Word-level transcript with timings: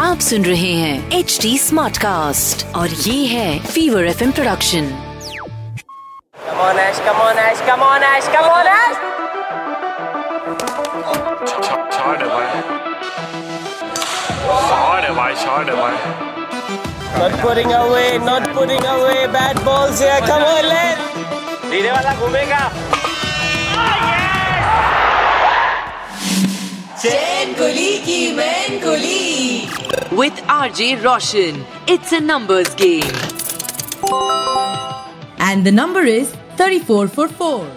आप 0.00 0.18
सुन 0.20 0.44
रहे 0.44 0.72
हैं 0.72 1.10
एच 1.18 1.38
डी 1.42 1.56
स्मार्ट 1.58 1.98
कास्ट 1.98 2.64
और 2.76 2.88
ये 2.88 3.26
है 3.26 3.58
fever 3.66 4.06
of 4.06 4.22
introduction 4.22 4.88
come on 6.46 8.02
Ash 8.08 8.30
come on 8.36 8.72
Ash 8.72 8.98
not 17.18 17.40
putting 17.42 17.70
away 17.72 18.06
not 18.24 18.48
putting 18.54 18.84
away 18.94 19.26
bat 19.36 19.62
ball 19.64 19.94
से 19.96 20.10
कमोन 20.26 20.68
धीरे 21.70 21.90
वाला 21.92 22.14
घूमेगा। 22.14 22.58
With 30.19 30.45
R 30.49 30.71
J 30.81 30.93
Roshan 31.03 31.65
it's 31.89 32.13
a 32.13 32.19
numbers 32.31 32.75
game 32.81 33.37
and 35.49 35.65
the 35.65 35.71
number 35.71 36.01
is 36.01 36.31
3444. 36.57 37.67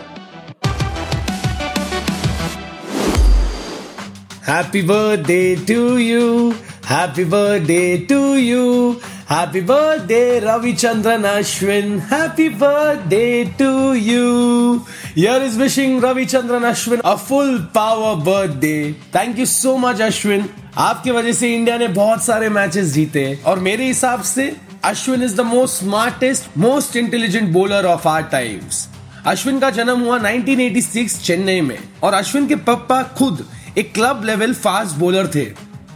Happy 4.48 4.82
birthday 4.82 5.56
to 5.70 5.98
you. 5.98 6.52
Happy 6.84 7.24
birthday 7.24 8.04
to 8.06 8.36
you. 8.36 9.00
Happy 9.27 9.60
birthday, 9.60 10.41
Ravi 10.41 10.72
Chandran 10.74 11.24
Ashwin. 11.24 12.00
Happy 12.00 12.48
birthday 12.50 13.45
to 13.62 13.95
you. 13.95 14.84
Here 15.17 15.41
is 15.41 15.55
wishing 15.57 15.99
Ravi 15.99 16.27
Chandran 16.27 16.62
Ashwin 16.62 17.02
a 17.03 17.17
full 17.17 17.66
power 17.73 18.16
birthday. 18.16 18.94
Thank 19.12 19.39
you 19.39 19.45
so 19.45 19.71
much, 19.75 19.98
Ashwin. 19.98 20.44
आपकी 20.78 21.11
वजह 21.11 21.33
से 21.33 21.55
India 21.55 21.78
ने 21.78 21.88
बहुत 21.88 22.23
सारे 22.23 22.50
matches 22.50 22.86
जीते 22.86 23.39
और 23.45 23.59
मेरे 23.59 23.86
हिसाब 23.86 24.22
से 24.22 24.58
Ashwin 24.83 25.23
is 25.23 25.36
the 25.36 25.41
most 25.41 25.75
smartest 25.75 26.58
most 26.58 26.95
intelligent 26.95 27.50
bowler 27.50 27.86
of 27.86 28.08
our 28.08 28.23
times 28.23 28.89
Ashwin 29.25 29.59
का 29.59 29.69
जन्म 29.69 30.00
हुआ 30.00 30.19
1986 30.19 31.19
चेन्नई 31.22 31.61
में। 31.61 31.80
और 32.03 32.13
अश्विन 32.13 32.47
के 32.47 32.56
पप्पा 32.56 33.03
खुद 33.03 33.45
एक 33.78 33.94
क्लब 33.94 34.23
लेवल 34.25 34.53
फास्ट 34.53 34.95
बॉलर 34.95 35.28
थे। 35.36 35.45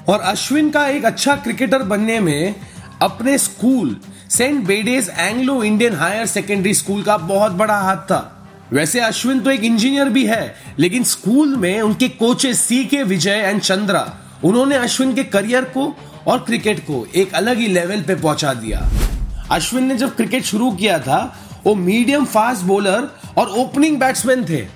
और 0.10 0.20
अश्विन 0.20 0.70
का 0.70 0.88
एक 0.88 1.06
अच्छा 1.06 1.36
क्रिकेटर 1.36 1.84
बनने 1.84 2.20
में 2.20 2.56
अपने 3.02 3.38
school 3.38 3.98
saint 4.30 4.66
Bede's 4.66 5.12
Anglo 5.18 5.64
Indian 5.64 5.96
higher 5.96 6.26
secondary 6.26 6.74
school 6.74 7.04
का 7.04 7.18
बहुत 7.18 7.52
बड़ा 7.52 7.80
हाथ 7.80 7.98
था। 7.98 8.38
वैसे 8.74 9.00
अश्विन 9.00 9.40
तो 9.40 9.52
एक 9.52 9.64
इंजीनियर 9.64 10.10
भी 10.10 10.26
है, 10.26 10.56
लेकिन 10.80 11.04
स्कूल 11.04 11.56
में 11.56 11.82
उनके 11.82 12.08
कोचेस 12.10 12.62
सी 12.62 12.86
के 12.86 13.04
विजय 13.04 13.32
एंड 13.32 13.62
चंद्रा, 13.62 14.18
उन्होंने 14.44 14.76
अश्विन 14.76 15.14
के 15.14 15.24
करियर 15.24 15.64
को 15.64 15.98
और 16.28 16.40
क्रिकेट 16.40 16.80
को 16.80 17.08
एक 17.16 17.34
अलग 17.34 17.58
ही 17.58 17.68
लेवल 17.68 18.02
पे 18.02 18.16
पहुँचा 18.16 18.54
दिया। 18.54 18.90
अश्विन 19.52 19.84
ने 19.84 19.96
जब 19.96 20.16
क्रिकेट 20.16 20.44
शुरू 20.44 20.72
किया 20.72 21.00
था, 21.00 21.38
वो 21.66 21.76
मीडियम 21.76 22.26
फास्ट 22.26 22.64
बॉलर 22.64 23.16
और 23.38 23.48
ओपनिंग 23.48 24.00
बैट्समैन 24.00 24.46
थे। 24.46 24.68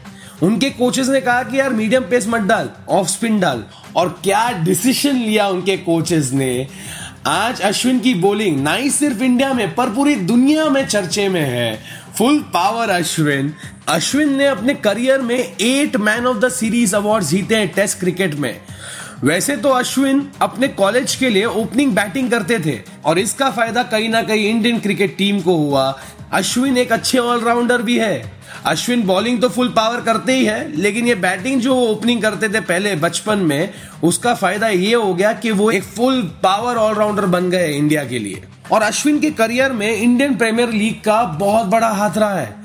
उनके 0.43 0.69
कोचेस 0.69 1.07
ने 1.07 1.21
कहा 1.21 1.43
कि 1.43 1.59
यार, 1.59 1.69
मीडियम 1.69 2.03
पेस 2.03 2.27
मत 2.27 2.41
डाल, 2.41 2.69
ऑफ़ 2.89 3.07
स्पिन 3.07 3.39
डाल। 3.39 3.63
और 3.95 4.19
क्या 4.23 4.49
डिसीज़न 4.49 5.15
लिया 5.15 5.47
उनके 5.47 5.77
कोचेस 5.77 6.31
ने? 6.31 6.67
आज 7.27 7.61
अश्विन 7.61 7.99
की 7.99 8.13
बॉलिंग 8.13 8.63
ना 8.63 8.73
ही 8.73 8.89
सिर्फ़ 8.89 9.23
इंडिया 9.23 9.53
में, 9.53 9.75
पर 9.75 9.89
पूरी 9.89 10.15
दुनिया 10.15 10.69
में 10.69 10.87
चर्चे 10.87 11.29
में 11.29 11.41
है। 11.41 11.79
Full 12.17 12.37
power 12.53 12.89
Ashwin. 12.89 13.51
अश्विन 13.89 14.31
ने 14.33 14.45
अपने 14.47 14.73
करियर 14.75 15.21
में 15.21 15.37
eight 15.37 15.95
man 15.97 16.25
of 16.27 16.37
the 16.37 16.49
series 16.49 16.95
award 16.95 17.23
जीते 17.23 17.55
हैं 17.55 17.67
टेस्ट 17.67 17.99
क्रिकेट 17.99 18.35
में। 18.35 18.59
वैसे 19.23 19.55
तो 19.57 19.69
अश्विन 19.69 20.21
अपने 20.41 20.67
कॉलेज 20.67 21.15
के 21.15 21.29
लिए 21.29 21.45
ओपनिंग 21.45 21.91
बैटिंग 21.95 22.29
करते 22.31 22.59
थे 22.59 22.79
और 23.05 23.19
इसका 23.19 23.49
फ़ायदा 23.49 23.83
कहीं 23.83 24.09
ना 24.09 24.21
कहीं 24.21 24.49
इंडियन 24.49 24.79
क्रिकेट 24.79 25.17
टीम 25.17 25.41
को 25.41 25.57
हुआ। 25.57 25.83
अश्विन 26.33 26.77
एक 26.77 26.91
अच्छे 26.91 27.17
ऑलराउंडर 27.17 27.81
भी 27.81 27.97
है। 27.99 28.31
अश्विन 28.65 29.03
बॉलिंग 29.03 29.41
तो 29.41 29.49
फुल 29.49 29.67
पावर 29.69 30.01
करते 30.01 30.33
ही 30.33 30.45
है, 30.45 30.71
लेकिन 30.77 31.07
ये 31.07 31.15
बैटिंग 31.17 31.61
जो 31.61 31.75
ओपनिंग 31.81 32.21
करते 32.21 32.49
थे 32.49 32.59
पहले 32.61 32.95
बचपन 32.97 33.39
में, 33.39 33.73
उसका 34.03 34.33
फ़ायदा 34.35 34.67
ये 34.67 34.93
हो 34.93 35.13
गया 35.13 35.33
कि 35.33 35.51
वो 35.51 35.71
एक 35.71 35.83
फुल 35.85 36.21
पावर 36.43 36.75
ऑलराउंडर 36.77 37.25
बन 37.27 37.49
गए 37.49 37.71
इंडिया 37.73 38.05
के 38.05 38.19
लिए। 38.19 38.43
और 38.71 38.81
अश्विन 38.81 39.19
के 39.19 39.31
करियर 39.31 39.71
में 39.71 39.97
इंडियन 39.97 40.35
प्रीमियर 40.35 40.69
लीग 40.69 40.93
का 40.93 41.23
बहुत 41.23 41.65
बड़ा 41.65 41.87
हाथ 41.87 42.17
रहा 42.17 42.35
है। 42.35 42.55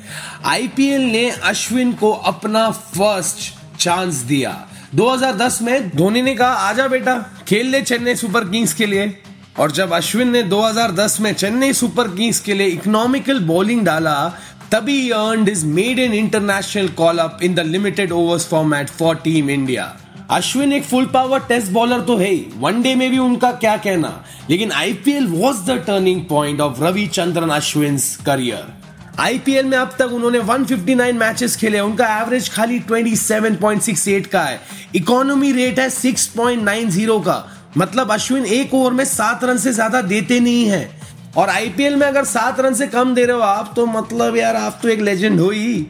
आईपीएल 0.44 1.00
ने 1.00 1.30
अश्विन 1.30 1.92
को 1.92 2.12
अपना 2.12 2.70
फ़र्स्ट 2.70 3.54
चांस 3.78 4.14
दिया। 4.14 4.68
2010 4.94 5.62
में 5.62 5.96
धोनी 5.96 6.22
ने 6.22 6.34
कहा, 6.34 6.48
आजा 6.48 6.88
बेटा, 6.88 7.26
खेल 7.48 7.66
ले 7.66 7.82
चेन्नई 7.82 8.14
सुपर 8.14 8.44
किंग्स 8.44 8.74
के 8.74 8.86
लिए। 8.86 9.22
और 9.58 9.70
जब 9.70 9.92
अश्विन 9.92 10.28
ने 10.28 10.42
2010 10.42 11.20
में 11.20 11.34
चेन्नई 11.34 11.72
सुपर 11.72 12.08
किंग्स 12.08 12.40
के 12.40 12.54
लिए 12.54 12.66
इकोनॉमिकल 12.66 13.40
बॉलिंग 13.40 13.84
डाला, 13.84 14.32
तभी 14.72 15.10
earned 15.10 15.48
is 15.48 15.66
made 15.66 15.98
in 15.98 16.12
international 16.12 16.88
call 16.88 17.18
up 17.18 17.38
in 17.42 17.54
the 17.54 17.60
limited 17.60 18.12
overs 18.12 18.48
format 18.48 18.90
for 18.90 19.16
team 19.16 19.50
India 19.50 19.96
Ashwin 20.30 20.72
एक 20.72 20.84
फुल 20.84 21.06
पावर 21.06 21.38
टेस्ट 21.40 21.70
बॉलर 21.72 22.00
तो 22.00 22.16
है 22.16 22.34
वनडे 22.58 22.94
में 22.94 23.10
भी 23.10 23.18
उनका 23.18 23.50
क्या 23.52 23.76
कहना? 23.76 24.10
लेकिन 24.50 24.72
IPL 24.72 25.26
was 25.26 25.62
the 25.66 25.78
turning 25.86 26.24
point 26.26 26.60
of 26.60 26.82
Ravichandran 27.06 27.50
Ashwin 27.50 27.98
career 28.26 28.72
IPL 29.20 29.66
में 29.66 29.76
अब 29.78 29.96
तक 29.98 30.12
उन्होंने 30.12 30.38
159 30.40 31.12
मैचेस 31.14 31.56
खेले 31.56 31.80
उनका 31.80 32.06
एवरेज 32.20 32.48
खाली 32.52 32.78
27.68 32.80 34.26
का 34.26 34.42
है। 34.42 34.60
इकोनॉमी 34.94 35.52
रेट 35.52 35.78
है 35.78 35.88
6.90 35.90 37.20
का। 37.24 37.44
मतलब 37.78 38.12
अश्विन 38.12 38.46
एक 38.46 38.74
ओवर 38.74 38.92
में 38.92 39.04
सात 39.04 39.44
रन 39.44 39.58
से 39.58 39.72
ज़्यादा 39.72 40.00
देते 40.02 40.40
नहीं 40.40 40.64
है। 40.66 40.88
और 41.36 41.48
आईपीएल 41.48 41.96
में 41.96 42.06
अगर 42.06 42.24
सात 42.26 42.60
रन 42.60 42.74
से 42.74 42.86
कम 42.86 43.14
दे 43.14 43.24
रहे 43.24 43.36
हो 43.36 43.42
आप 43.42 43.72
तो 43.76 43.86
मतलब 43.88 44.36
यार 44.36 44.56
आप 44.56 44.78
तो 44.82 44.88
एक 44.88 45.00
लेजेंड 45.00 45.40
हो 45.40 45.50
ही। 45.50 45.86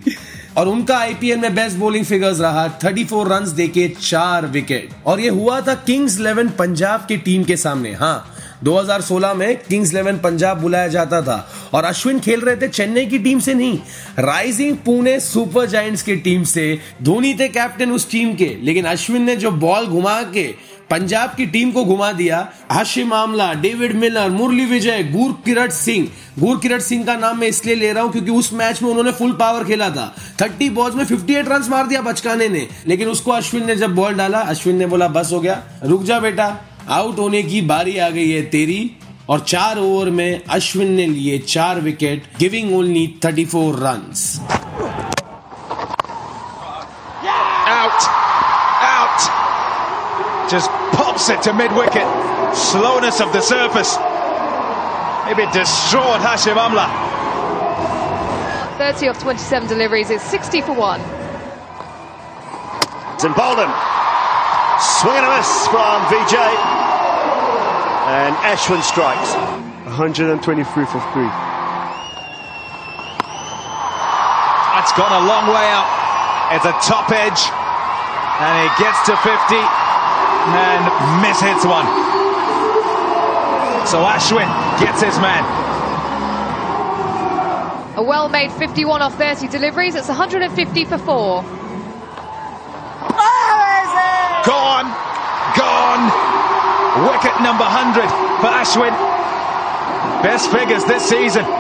और 0.57 0.69
उनका 0.69 0.97
आईपीएल 0.99 1.39
में 1.39 1.55
बेस्ट 1.55 1.77
बॉलिंग 1.77 2.05
फिगर्स 2.05 2.41
रहा 2.41 2.67
34 2.79 3.27
रन्स 3.29 3.49
देके 3.51 3.89
चार 4.01 4.47
विकेट 4.47 4.91
और 5.07 5.21
ये 5.21 5.29
हुआ 5.29 5.61
था 5.61 5.75
किंग्स 5.87 6.19
इलेवन 6.21 6.49
पंजाब 6.49 7.07
की 7.07 7.17
टीम 7.17 7.45
के 7.45 7.57
सामने। 7.57 7.93
हाँ 7.93 8.35
2016 8.65 9.35
में 9.35 9.57
किंग्स 9.59 9.93
इलेवन 9.93 10.17
पंजाब 10.19 10.61
बुलाया 10.61 10.89
जाता 10.89 11.21
था। 11.23 11.49
और 11.75 11.85
अश्विन 11.85 12.19
खेल 12.21 12.41
रहे 12.41 12.57
थे 12.57 12.69
चेन्नई 12.69 13.07
की 13.07 13.19
टीम 13.19 13.39
से 13.41 13.55
नहीं 13.55 13.79
राइजिंग 14.19 14.77
पुणे 14.77 15.19
सुपर 15.21 15.67
जायंट्स 15.67 16.03
की 16.03 16.17
टीम 16.17 16.43
से। 16.45 16.79
धोनी 17.03 17.33
थे 17.35 17.49
कैप्टन 17.49 17.93
उस 17.93 18.11
टीम 18.11 18.35
के, 18.35 18.57
लेकिन 18.63 18.85
अश्विन 18.85 19.23
ने 19.23 19.37
जो 19.37 19.51
बॉल 19.51 19.87
घुमा 19.87 20.23
के 20.23 20.45
पंजाब 20.91 21.35
की 21.35 21.47
टीम 21.47 21.71
को 21.71 21.85
घुमा 21.85 22.13
दिया 22.13 22.49
हाशिम 22.73 23.13
आमला, 23.13 23.55
डेविड 23.55 23.97
मिलर, 23.97 24.31
मुरली 24.31 24.65
विजय 24.65 25.03
गुर 25.03 25.33
किरट 25.45 25.71
सिंह। 25.71 26.09
गुर 26.39 26.59
किरट 26.59 26.81
सिंह 26.81 27.05
का 27.05 27.17
नाम 27.17 27.39
मैं 27.39 27.49
इसलिए 27.49 27.75
ले 27.75 27.93
रहा 27.93 28.05
हूँ 28.05 28.13
क्योंकि 28.13 28.31
उस 28.31 28.53
मैच 28.53 28.83
में 28.83 28.91
उन्होंने 28.91 29.13
फुल 29.13 29.33
पावर 29.33 29.65
खेला 29.65 29.91
था। 29.91 30.15
30 30.39 30.69
बॉल्स 30.69 30.95
में 30.95 31.05
58 31.05 31.49
रन 31.49 31.67
मार 31.69 31.87
दिया 31.87 32.01
बचकाने 32.01 32.49
ने। 32.49 32.69
लेकिन 32.87 33.09
उसको 33.09 33.31
अश्विन 33.31 33.67
ने 33.67 33.77
जब 33.77 33.95
बॉल 33.95 34.15
डाला, 34.15 34.39
अश्विन 34.39 34.77
ने 34.77 34.87
बोला, 34.87 35.09
बस 35.09 35.31
हो 35.33 35.41
गया। 35.41 35.63
रुक 35.83 36.03
जा 36.03 36.21
बेटा। 36.21 36.57
आउट 36.89 37.19
होने 37.19 37.43
की 37.43 37.61
बारी 37.61 37.99
आ 37.99 38.09
गई 38.09 38.31
है 38.31 38.43
तेरी। 38.43 38.91
और 39.29 39.41
चार 39.41 39.79
ओवर 39.79 40.11
में 40.11 40.41
अश्विन 40.51 40.93
ने 40.93 41.07
लिए 41.07 41.39
चार 41.39 41.81
wicket 41.81 42.25
giving 42.39 42.77
only 42.77 43.19
34 43.23 43.75
runs 43.77 44.41
Out. 47.71 48.03
Out. 48.83 49.21
Just 50.53 50.80
pops 51.21 51.29
it 51.29 51.43
to 51.43 51.53
mid 51.53 51.71
wicket. 51.73 52.07
Slowness 52.57 53.21
of 53.21 53.33
the 53.33 53.41
surface. 53.41 53.97
Maybe 55.27 55.45
destroyed 55.53 56.21
Hashim 56.21 56.57
Amla. 56.57 56.89
30 58.79 59.09
off 59.09 59.21
27 59.21 59.69
deliveries 59.69 60.09
is 60.11 60.23
60 60.23 60.63
for 60.63 60.73
1. 60.73 61.01
and 63.21 63.35
Bolden. 63.37 63.69
Swing 64.81 65.17
and 65.17 65.27
a 65.29 65.37
miss 65.37 65.69
from 65.69 66.01
VJ. 66.09 66.35
And 68.09 68.35
Ashwin 68.41 68.83
strikes. 68.83 69.35
123 69.93 70.65
for 70.65 71.01
three. 71.13 71.29
That's 74.73 74.93
gone 74.97 75.13
a 75.13 75.27
long 75.29 75.53
way 75.53 75.69
up. 75.77 75.85
It's 76.57 76.65
a 76.65 76.73
top 76.81 77.11
edge. 77.13 77.53
And 78.41 78.71
he 78.71 78.83
gets 78.83 79.05
to 79.05 79.17
50 79.19 79.80
and 80.49 80.85
mishits 81.21 81.65
one. 81.69 81.87
So 83.87 83.99
Ashwin 84.05 84.49
gets 84.81 85.03
his 85.03 85.19
man. 85.19 85.45
A 87.97 88.03
well 88.03 88.29
made 88.29 88.53
51 88.53 89.03
off 89.03 89.17
30 89.19 89.49
deliveries. 89.49 89.95
It's 89.95 90.09
150 90.09 90.85
for 90.85 90.99
4. 90.99 91.43
Gone. 94.47 94.89
Gone. 95.57 96.05
Wicket 97.05 97.37
number 97.43 97.65
100 97.65 98.09
for 98.41 98.49
Ashwin. 98.49 98.93
Best 100.23 100.51
figures 100.51 100.85
this 100.85 101.07
season. 101.09 101.60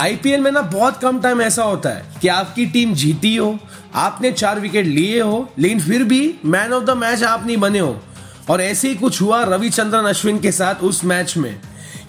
IPL 0.00 0.40
में 0.40 0.50
ना 0.50 0.60
बहुत 0.60 1.00
कम 1.00 1.20
time 1.20 1.42
ऐसा 1.42 1.62
होता 1.62 1.88
है 1.88 2.04
कि 2.22 2.28
आपकी 2.28 2.66
team 2.66 2.94
जीती 2.94 3.36
हो, 3.36 3.58
आपने 3.94 4.32
चार 4.32 4.60
विकेट 4.60 4.86
लिए 4.86 5.20
हो, 5.20 5.52
लेकिन 5.58 5.80
फिर 5.80 6.04
भी 6.04 6.34
मैन 6.44 6.72
ऑफ़ 6.72 6.84
द 6.84 6.90
मैच 6.90 7.22
आप 7.22 7.46
नहीं 7.46 7.56
बने 7.56 7.78
हो। 7.78 8.02
और 8.50 8.60
ऐसे 8.60 8.88
ही 8.88 8.94
कुछ 8.94 9.22
हुआ 9.22 9.44
रविचंद्रन 9.44 10.04
अश्विन 10.04 10.38
के 10.38 10.52
साथ 10.52 10.74
उस 10.74 11.04
मैच 11.04 11.36
में। 11.36 11.60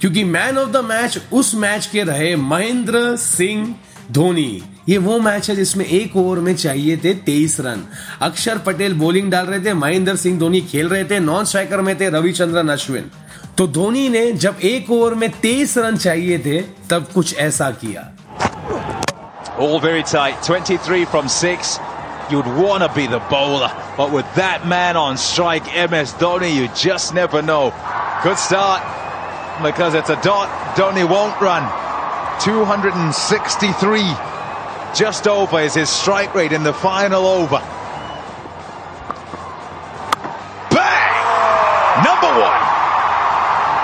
क्योंकि 0.02 0.24
मैन 0.24 0.58
ऑफ़ 0.58 0.70
द 0.70 0.78
मैच 0.78 1.20
उस 1.34 1.56
मैच 1.56 1.86
के 1.86 2.04
रहे 2.04 2.36
महेंद्र 2.36 3.16
सिंह 3.16 3.76
धोनी। 4.12 4.64
ये 4.90 4.98
वो 4.98 5.20
मैच 5.20 5.50
है 5.50 5.56
जिसमें 5.56 5.86
एक 5.86 6.18
ओवर 6.18 6.40
में 6.40 6.56
चाहिए 6.56 6.98
थे 6.98 7.14
तेईस 7.14 7.60
रन। 7.60 7.84
अक्षर 8.22 8.58
पटेल 8.58 8.94
बॉलिंग 8.94 9.32
डाल 9.32 9.46
रहे 9.46 9.60
थे, 9.60 9.74
महेंद्र 9.74 10.16
सिंह 10.16 10.40
धोनी 10.40 10.62
खेल 10.62 10.90
रहे 10.90 11.04
थे 11.04 11.20
नॉन 11.20 11.46
स्ट्राइकर 11.46 11.82
में 11.82 12.00
थे 12.00 12.10
रविचंद्रन 12.10 12.70
अश्विन। 12.70 13.12
तो 13.61 13.67
धोनी 13.67 14.09
ने 14.09 14.31
जब 14.33 14.61
एक 14.71 14.91
ओवर 14.91 15.15
में 15.15 15.31
तेईस 15.41 15.77
रन 15.79 15.97
चाहिए 15.97 16.39
थे 16.47 16.61
तब 16.91 17.09
कुछ 17.15 17.37
ऐसा 17.49 17.71
किया 17.85 18.13
All 19.59 19.81
very 19.81 20.03
tight. 20.03 20.43
23 20.43 21.07
from 21.07 21.29
6. 21.29 21.79
You'd 22.31 22.47
want 22.47 22.83
to 22.83 22.91
be 22.95 23.07
the 23.07 23.21
bowler. 23.31 23.71
But 23.97 24.13
with 24.13 24.27
that 24.35 24.67
man 24.67 24.99
on 24.99 25.17
strike, 25.17 25.65
MS 25.93 26.13
Dhoni, 26.23 26.55
you 26.55 26.69
just 26.75 27.15
never 27.15 27.41
know. 27.41 27.73
Good 28.23 28.37
start. 28.37 28.83
Because 29.63 29.95
it's 29.95 30.11
a 30.11 30.21
dot. 30.23 30.51
Dhoni 30.77 31.09
won't 31.09 31.41
run. 31.41 31.65
263. 32.43 34.05
Just 34.95 35.27
over 35.27 35.61
is 35.61 35.75
his 35.75 35.89
strike 35.89 36.35
rate 36.35 36.53
in 36.53 36.63
the 36.63 36.75
final 36.75 37.27
over. 37.27 37.63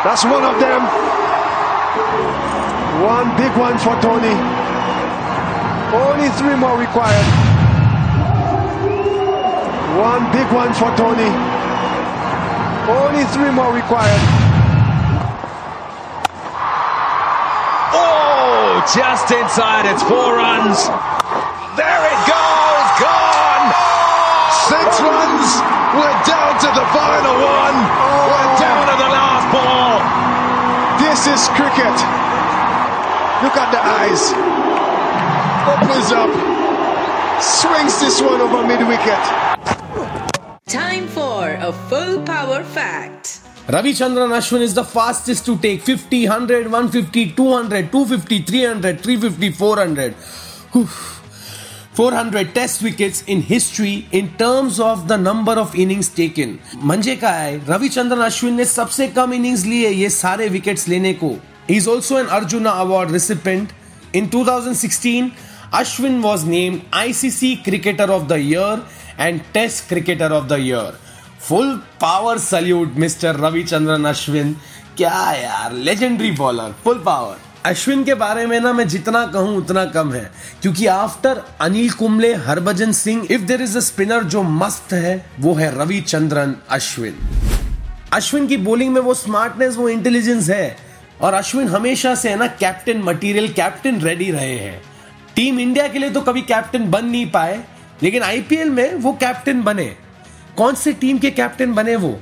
That's 0.08 0.24
one 0.24 0.46
of 0.46 0.58
them. 0.58 0.80
One 3.04 3.28
big 3.36 3.52
one 3.60 3.78
for 3.78 3.92
Tony. 4.00 4.32
Only 5.92 6.30
three 6.40 6.56
more 6.56 6.80
required. 6.80 7.28
One 10.00 10.32
big 10.32 10.48
one 10.56 10.72
for 10.80 10.96
Tony. 10.96 11.28
Only 12.88 13.26
three 13.36 13.52
more 13.52 13.74
required. 13.76 14.24
Oh, 17.92 18.80
just 18.96 19.30
inside. 19.30 19.92
It's 19.92 20.04
four 20.04 20.38
runs. 20.38 20.88
There 21.76 22.06
it 22.08 22.17
cricket. 31.78 32.00
Look 33.44 33.56
at 33.56 33.70
the 33.72 33.82
eyes. 34.02 34.34
Opens 35.74 36.12
up. 36.12 36.32
Swings 37.42 38.00
this 38.00 38.22
one 38.22 38.42
over 38.42 38.66
mid 38.66 38.82
wicket. 38.88 39.22
Time 40.66 41.08
for 41.08 41.58
a 41.62 41.72
full 41.90 42.22
power 42.24 42.64
fact. 42.64 43.42
Ravichandran 43.68 44.32
Ashwin 44.32 44.62
is 44.62 44.74
the 44.74 44.84
fastest 44.84 45.46
to 45.46 45.58
take 45.58 45.82
50, 45.82 46.28
100, 46.28 46.72
150, 46.72 47.32
200, 47.34 47.92
250, 47.92 48.42
300, 48.42 49.02
350, 49.02 49.52
400. 49.52 50.16
Oof. 50.76 51.14
400 51.94 52.54
test 52.54 52.82
wickets 52.84 53.24
in 53.24 53.42
history 53.42 54.08
in 54.12 54.30
terms 54.38 54.80
of 54.80 55.08
the 55.08 55.18
number 55.18 55.54
of 55.54 55.76
innings 55.76 56.10
taken. 56.10 56.60
मंजे 56.92 57.16
का 57.22 57.30
है 57.30 57.58
रविचंद्रन 57.70 58.22
अश्विन 58.26 58.54
ने 58.56 58.66
सबसे 58.66 59.08
कम 59.18 59.34
innings 59.34 59.66
लिए 59.66 59.90
ये 59.90 60.10
सारे 60.10 60.48
wickets 60.50 60.88
लेने 60.88 61.14
को 61.24 61.36
He 61.70 61.76
is 61.76 61.86
also 61.86 62.16
an 62.16 62.30
Arjuna 62.30 62.70
Award 62.70 63.12
recipient. 63.12 63.74
In 64.14 64.30
2016, 64.30 65.34
Ashwin 65.74 66.22
was 66.24 66.46
named 66.46 66.84
ICC 66.94 67.62
Cricketer 67.62 68.10
of 68.10 68.30
the 68.30 68.40
Year 68.40 68.82
and 69.18 69.42
Test 69.54 69.90
Cricketer 69.90 70.30
of 70.32 70.48
the 70.48 70.60
Year. 70.60 70.94
Full 71.48 71.76
power 72.02 72.38
salute 72.38 72.94
mister 72.98 73.36
Ravichandran 73.40 74.06
Ashwin 74.06 74.54
क्या 74.98 75.32
यार 75.34 75.74
legendary 75.74 76.32
bowler 76.40 76.74
full 76.84 77.04
power 77.06 77.38
Ashwin 77.70 78.04
के 78.04 78.14
बारे 78.14 78.46
में 78.48 78.60
ना 78.60 78.74
मैं 78.74 78.88
जितना 78.88 79.26
कहूँ 79.36 79.58
उतना 79.58 79.86
कम 79.86 80.14
है। 80.14 80.32
क्योंकि 80.62 80.86
after 80.86 81.44
Anil 81.62 81.90
Kumble 82.00 82.34
Harbhajan 82.48 82.92
Singh 82.92 83.28
if 83.32 83.42
there 83.42 83.62
is 83.62 83.78
a 83.78 83.82
spinner 83.82 84.24
जो 84.24 84.44
मस्त 84.64 84.94
है 84.94 85.16
वो 85.40 85.54
है 85.54 85.74
रविचंद्रन 85.82 86.56
अश्विन 86.70 87.16
अश्विन 88.14 88.48
की 88.48 88.58
बॉलिंग 88.58 88.94
में 88.94 89.02
वो 89.02 89.14
स्मार्टनेस 89.14 89.76
वो 89.76 89.90
इंटेलिजेंस 89.90 90.50
है। 90.50 90.87
और 91.22 91.34
अश्विन 91.34 91.68
हमेशा 91.68 92.14
से 92.16 92.30
है 92.30 92.36
ना 92.36 92.48
कैप्टन 92.48 93.02
मटेरियल 93.02 93.48
कैप्टन 93.54 94.00
रेडी 94.02 94.32
रहे 94.32 94.58
हैं। 94.58 94.82
टीम 95.36 95.60
इंडिया 95.60 95.88
के 95.88 96.00
लिए 96.00 96.10
तो 96.10 96.22
कभी 96.22 96.42
कैप्टन 96.42 96.90
बन 96.92 97.06
नहीं 97.06 97.26
पाए, 97.32 97.60
लेकिन 98.04 98.24
आईपीएल 98.24 98.70
में 98.70 98.94
वो 98.96 99.14
कैप्टन 99.14 99.62
बने। 99.62 99.86
कौन 100.58 100.76
से 100.76 100.94
टीम 100.94 101.18
के 101.18 101.32
कैप्टन 101.32 101.74
बने 101.74 101.96
वो? 101.96 102.20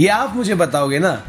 ये 0.00 0.08
आप 0.08 0.36
मुझे 0.36 0.54
बताओगे 0.54 0.98
ना। 0.98 1.22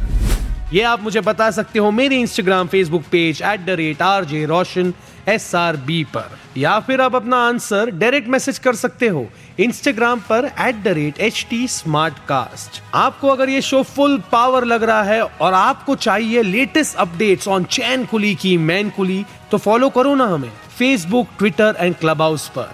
ये 0.74 0.82
आप 0.82 1.04
मुझे 1.04 1.22
बता 1.22 1.50
सकते 1.52 1.80
हो 1.80 1.92
मेरे 1.92 2.16
Instagram 2.16 2.68
Facebook 2.68 3.04
page 3.12 3.42
at 3.42 3.66
the 3.66 3.70
rate 3.70 4.02
R 4.02 4.26
J 4.26 4.46
Roshan 4.46 4.94
S 5.30 5.54
R 5.56 5.78
B 5.78 6.04
पर, 6.14 6.38
या 6.58 6.80
फिर 6.80 7.02
आप 7.02 7.16
अपना 7.16 7.38
आंसर 7.48 7.90
डायरेक्ट 7.92 8.28
मैसेज 8.28 8.60
कर 8.60 8.76
सकते 8.76 9.08
हो 9.08 9.26
इंस्टाग्राम 9.60 10.20
पर 10.30 10.46
at 10.60 10.84
the 10.84 10.88
rate 10.88 11.20
H 11.20 11.46
T 11.50 11.68
smart 11.68 12.18
cast 12.30 12.82
आपको 12.96 13.28
अगर 13.28 13.50
ये 13.50 13.62
शो 13.62 13.82
फुल 13.86 14.18
पावर 14.32 14.66
लग 14.66 14.84
रहा 14.84 15.04
है 15.04 15.22
और 15.22 15.54
आपको 15.54 15.96
चाहिए 15.96 16.42
लेटेस्ट 16.42 16.96
अपडेट्स 16.96 17.48
ऑन 17.48 17.64
चैन 17.72 18.06
कुली 18.06 18.34
की 18.36 18.58
मैन 18.58 18.90
कुली 18.90 19.24
तो 19.52 19.58
फॉलो 19.58 19.90
करो 19.90 20.16
ना 20.16 20.28
हमें 20.28 20.52
Facebook 20.78 21.28
Twitter 21.38 21.76
and 21.80 21.96
club 21.96 22.22
house 22.22 22.48
पर। 22.50 22.70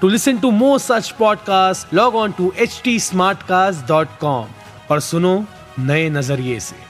To 0.00 0.08
listen 0.08 0.38
to 0.38 0.50
more 0.50 0.78
such 0.78 1.10
podcast 1.10 1.94
log 1.94 2.14
on 2.16 2.32
to 2.32 2.52
H 2.58 2.80
T 2.84 2.98
smart 3.00 3.42
cast 3.42 3.86
dot 3.88 4.18
com 4.20 4.46
और 4.90 5.00
सुनो 5.00 5.44
नए 5.78 6.08
नज़रिए 6.10 6.60
से। 6.60 6.89